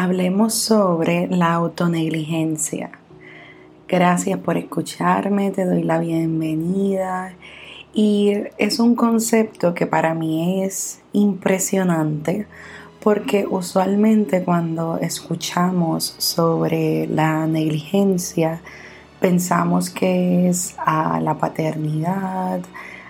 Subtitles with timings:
[0.00, 2.90] hablemos sobre la autonegligencia.
[3.86, 7.34] Gracias por escucharme, te doy la bienvenida.
[7.92, 12.46] Y es un concepto que para mí es impresionante
[13.00, 18.62] porque usualmente cuando escuchamos sobre la negligencia
[19.20, 22.62] pensamos que es a la paternidad,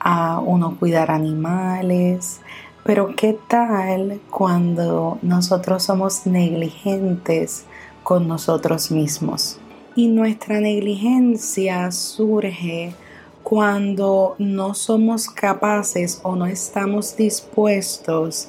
[0.00, 2.40] a uno cuidar animales,
[2.84, 7.64] pero ¿qué tal cuando nosotros somos negligentes
[8.02, 9.58] con nosotros mismos?
[9.94, 12.94] Y nuestra negligencia surge
[13.42, 18.48] cuando no somos capaces o no estamos dispuestos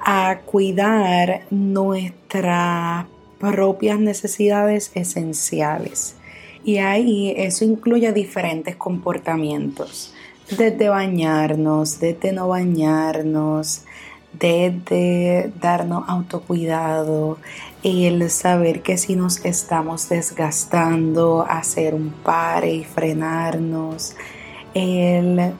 [0.00, 3.06] a cuidar nuestras
[3.38, 6.16] propias necesidades esenciales.
[6.64, 10.14] Y ahí eso incluye diferentes comportamientos
[10.50, 13.84] desde bañarnos, desde no bañarnos,
[14.32, 17.38] desde darnos autocuidado,
[17.82, 24.14] el saber que si nos estamos desgastando, hacer un pare y frenarnos,
[24.74, 25.52] el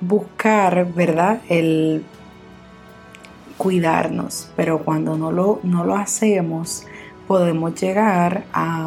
[0.00, 1.40] buscar, ¿verdad?
[1.48, 2.04] El
[3.56, 6.84] cuidarnos, pero cuando no lo, no lo hacemos,
[7.26, 8.83] podemos llegar a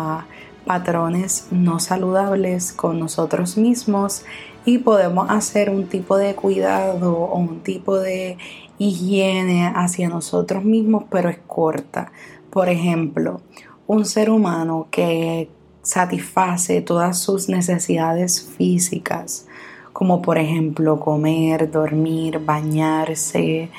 [0.67, 4.23] patrones no saludables con nosotros mismos
[4.65, 8.37] y podemos hacer un tipo de cuidado o un tipo de
[8.77, 12.11] higiene hacia nosotros mismos, pero es corta.
[12.49, 13.41] Por ejemplo,
[13.87, 15.49] un ser humano que
[15.81, 19.47] satisface todas sus necesidades físicas,
[19.93, 23.69] como por ejemplo comer, dormir, bañarse,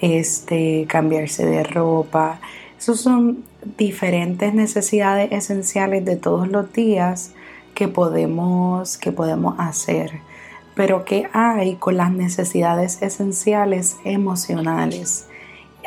[0.00, 2.40] este, cambiarse de ropa.
[2.78, 3.44] Esas son
[3.78, 7.32] diferentes necesidades esenciales de todos los días
[7.74, 10.20] que podemos, que podemos hacer.
[10.74, 15.26] Pero ¿qué hay con las necesidades esenciales emocionales?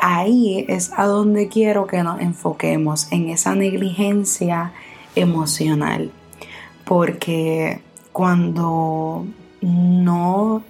[0.02, 4.72] Ahí es a donde quiero que nos enfoquemos, en esa negligencia
[5.16, 6.12] emocional.
[6.86, 9.26] Porque cuando
[9.62, 10.64] no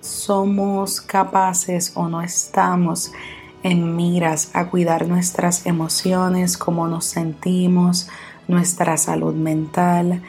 [0.00, 3.12] somos capaces o no estamos
[3.66, 8.08] en miras a cuidar nuestras emociones, cómo nos sentimos,
[8.46, 10.22] nuestra salud mental,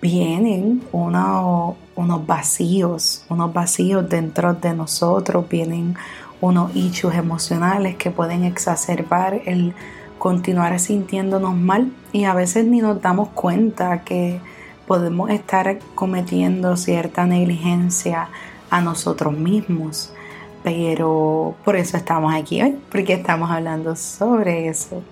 [0.00, 5.94] vienen unos vacíos, unos vacíos dentro de nosotros, vienen
[6.40, 9.72] unos issues emocionales que pueden exacerbar el
[10.18, 14.40] continuar sintiéndonos mal y a veces ni nos damos cuenta que
[14.88, 18.28] podemos estar cometiendo cierta negligencia
[18.68, 20.12] a nosotros mismos.
[20.62, 25.02] Pero por eso estamos aquí hoy, porque estamos hablando sobre eso.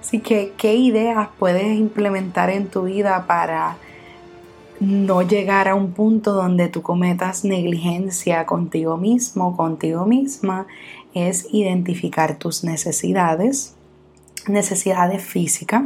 [0.00, 3.76] Así que, ¿qué ideas puedes implementar en tu vida para
[4.80, 10.66] no llegar a un punto donde tú cometas negligencia contigo mismo, contigo misma,
[11.12, 13.74] es identificar tus necesidades,
[14.48, 15.82] necesidades físicas,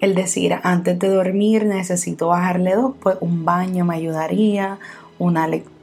[0.00, 4.78] el decir antes de dormir necesito bajarle dos, pues un baño me ayudaría,
[5.18, 5.73] una lectura,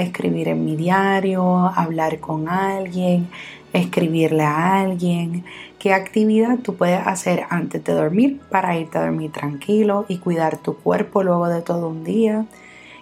[0.00, 3.28] escribir en mi diario, hablar con alguien,
[3.72, 5.44] escribirle a alguien,
[5.78, 10.56] qué actividad tú puedes hacer antes de dormir para irte a dormir tranquilo y cuidar
[10.56, 12.46] tu cuerpo luego de todo un día,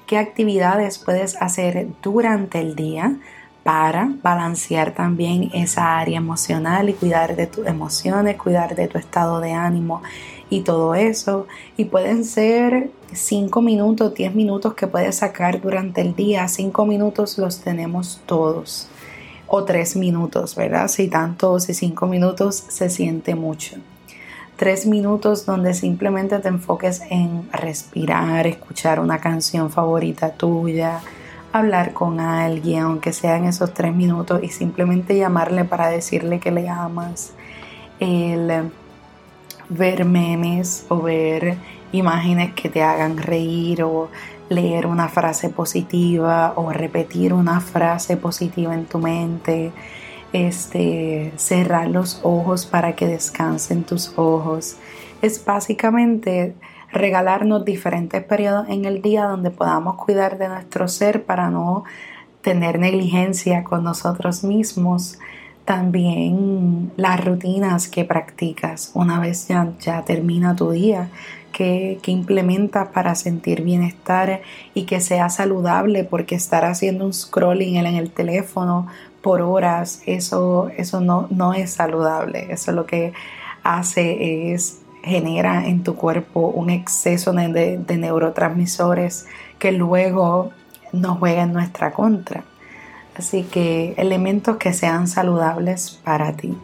[0.07, 3.17] qué actividades puedes hacer durante el día
[3.63, 9.41] para balancear también esa área emocional y cuidar de tus emociones, cuidar de tu estado
[9.41, 10.03] de ánimo
[10.51, 11.47] y todo eso.
[11.77, 16.49] Y pueden ser 5 minutos, 10 minutos que puedes sacar durante el día.
[16.49, 18.89] 5 minutos los tenemos todos
[19.47, 20.89] o tres minutos, ¿verdad?
[20.89, 23.77] Si tanto, si cinco minutos se siente mucho.
[24.57, 31.01] Tres minutos donde simplemente te enfoques en respirar, escuchar una canción favorita tuya,
[31.53, 36.69] hablar con alguien, aunque sean esos tres minutos, y simplemente llamarle para decirle que le
[36.69, 37.33] amas.
[38.01, 38.71] El
[39.69, 41.57] ver memes o ver
[41.93, 44.09] imágenes que te hagan reír o
[44.49, 49.73] leer una frase positiva o repetir una frase positiva en tu mente,
[50.33, 54.77] este, cerrar los ojos para que descansen tus ojos.
[55.23, 56.55] Es básicamente
[56.93, 61.85] regalarnos diferentes periodos en el día donde podamos cuidar de nuestro ser para no
[62.41, 65.19] tener negligencia con nosotros mismos.
[65.65, 71.09] También las rutinas que practicas una vez ya, ya termina tu día
[71.55, 74.43] que, implementas para sentir bienestar
[74.75, 78.89] y que sea saludable, porque estar haciendo un scrolling en el teléfono
[79.23, 82.49] por horas, eso, eso no, no es saludable.
[82.51, 83.15] Eso lo que
[83.63, 89.27] hace es genera en tu cuerpo un exceso de, de neurotransmisores
[89.59, 90.51] que luego
[90.93, 92.45] nos juega en nuestra contra.
[93.15, 96.57] Así que elementos que sean saludables para ti.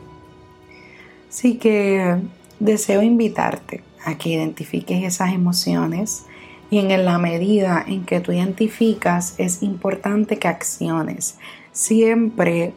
[1.28, 2.16] Así que
[2.58, 6.24] deseo invitarte a que identifiques esas emociones
[6.70, 11.36] y en la medida en que tú identificas es importante que acciones.
[11.72, 12.72] Siempre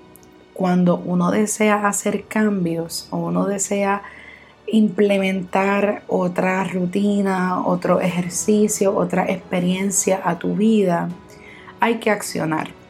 [0.53, 4.03] cuando uno desea hacer cambios o uno desea
[4.67, 11.09] implementar otra rutina, otro ejercicio, otra experiencia a tu vida,
[11.79, 12.82] hay que accionar.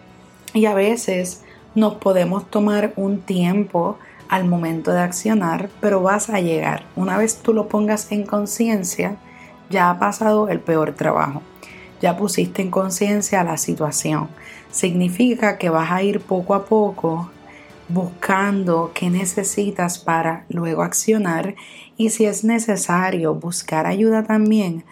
[0.53, 1.43] Y a veces
[1.75, 3.97] nos podemos tomar un tiempo
[4.29, 6.85] al momento de accionar, pero vas a llegar.
[6.95, 9.17] Una vez tú lo pongas en conciencia,
[9.69, 11.41] ya ha pasado el peor trabajo.
[12.01, 14.27] Ya pusiste en conciencia la situación.
[14.71, 17.29] Significa que vas a ir poco a poco
[17.89, 21.55] buscando qué necesitas para luego accionar
[21.97, 24.83] y si es necesario buscar ayuda también,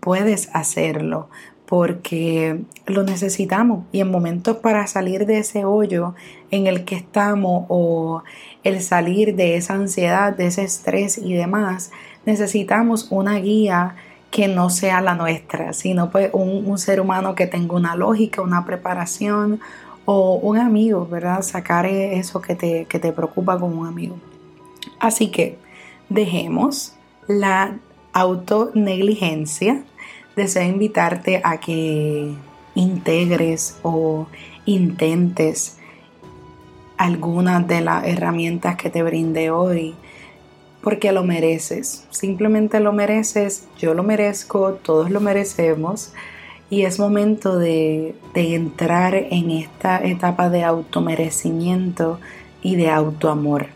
[0.00, 1.28] puedes hacerlo
[1.68, 6.14] porque lo necesitamos y en momentos para salir de ese hoyo
[6.50, 8.22] en el que estamos o
[8.64, 11.92] el salir de esa ansiedad, de ese estrés y demás,
[12.24, 13.96] necesitamos una guía
[14.30, 18.64] que no sea la nuestra, sino pues un, ser humano que tenga una lógica, una
[18.64, 19.60] preparación
[20.06, 21.42] o un amigo, ¿verdad?
[21.42, 24.16] Sacar eso que te, que te preocupa como un amigo.
[25.00, 25.58] Así que
[26.08, 26.94] dejemos
[27.26, 27.76] la
[28.14, 29.84] autonegligencia
[30.38, 32.32] deseo invitarte a que
[32.74, 34.26] integres o
[34.64, 35.76] intentes
[36.96, 39.94] algunas de las herramientas que te brindé hoy
[40.82, 46.12] porque lo mereces, simplemente lo mereces, yo lo merezco, todos lo merecemos
[46.70, 52.20] y es momento de, de entrar en esta etapa de automerecimiento
[52.62, 53.66] y de autoamor.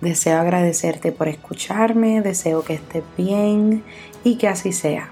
[0.00, 3.82] Deseo agradecerte por escucharme, deseo que estés bien
[4.24, 5.10] y que así sea.